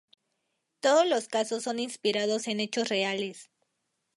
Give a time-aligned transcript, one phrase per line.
[0.79, 3.51] Todos los casos son inspirados en hechos reales.